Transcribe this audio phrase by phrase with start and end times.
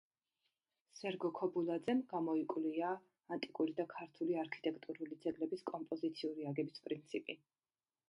[0.99, 2.95] სერგო ქობულაძემ გამოიკვლია
[3.37, 7.43] ანტიკური და ქართული არქიტექტურული ძეგლების კომპოზიციური აგების პრინციპი.